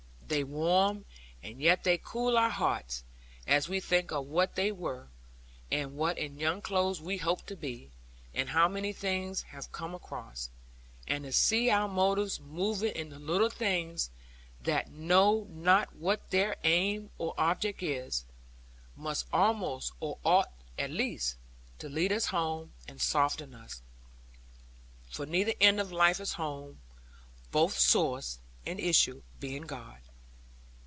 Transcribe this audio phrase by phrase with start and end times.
[0.31, 1.03] They warm,
[1.43, 3.03] and yet they cool our hearts,
[3.45, 5.09] as we think of what we were,
[5.69, 7.91] and what in young clothes we hoped to be;
[8.33, 10.49] and how many things have come across.
[11.05, 14.09] And to see our motives moving in the little things
[14.63, 18.23] that know not what their aim or object is,
[18.95, 21.35] must almost or ought at least,
[21.79, 23.81] to lead us home, and soften us.
[25.09, 26.79] For either end of life is home;
[27.51, 29.99] both source and issue being God.